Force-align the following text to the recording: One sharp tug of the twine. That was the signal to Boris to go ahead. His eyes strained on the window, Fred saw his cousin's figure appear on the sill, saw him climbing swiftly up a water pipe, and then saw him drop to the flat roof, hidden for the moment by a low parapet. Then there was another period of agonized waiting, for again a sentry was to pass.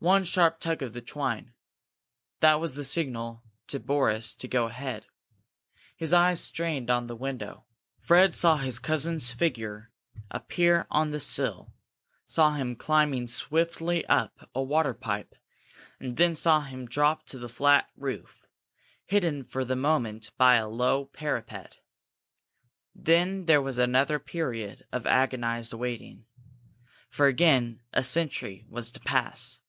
One 0.00 0.24
sharp 0.24 0.60
tug 0.60 0.82
of 0.82 0.92
the 0.92 1.00
twine. 1.00 1.54
That 2.40 2.60
was 2.60 2.74
the 2.74 2.84
signal 2.84 3.42
to 3.68 3.80
Boris 3.80 4.34
to 4.34 4.46
go 4.46 4.66
ahead. 4.66 5.06
His 5.96 6.12
eyes 6.12 6.42
strained 6.42 6.90
on 6.90 7.06
the 7.06 7.16
window, 7.16 7.64
Fred 8.00 8.34
saw 8.34 8.58
his 8.58 8.78
cousin's 8.78 9.32
figure 9.32 9.92
appear 10.30 10.86
on 10.90 11.10
the 11.10 11.20
sill, 11.20 11.72
saw 12.26 12.52
him 12.52 12.76
climbing 12.76 13.26
swiftly 13.28 14.04
up 14.04 14.50
a 14.54 14.62
water 14.62 14.92
pipe, 14.92 15.34
and 15.98 16.18
then 16.18 16.34
saw 16.34 16.60
him 16.60 16.84
drop 16.84 17.24
to 17.28 17.38
the 17.38 17.48
flat 17.48 17.88
roof, 17.96 18.44
hidden 19.06 19.42
for 19.42 19.64
the 19.64 19.74
moment 19.74 20.32
by 20.36 20.56
a 20.56 20.68
low 20.68 21.06
parapet. 21.06 21.78
Then 22.94 23.46
there 23.46 23.62
was 23.62 23.78
another 23.78 24.18
period 24.18 24.84
of 24.92 25.06
agonized 25.06 25.72
waiting, 25.72 26.26
for 27.08 27.24
again 27.26 27.80
a 27.94 28.02
sentry 28.02 28.66
was 28.68 28.90
to 28.90 29.00
pass. 29.00 29.60